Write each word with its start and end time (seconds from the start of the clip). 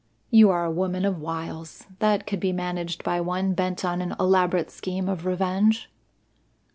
"You 0.31 0.49
are 0.49 0.65
a 0.65 0.71
woman 0.71 1.05
of 1.05 1.19
wiles. 1.21 1.85
That 1.99 2.25
could 2.25 2.39
be 2.39 2.51
managed 2.51 3.03
by 3.03 3.21
one 3.21 3.53
bent 3.53 3.85
on 3.85 4.01
an 4.01 4.15
elaborate 4.19 4.71
scheme 4.71 5.07
of 5.07 5.27
revenge." 5.27 5.91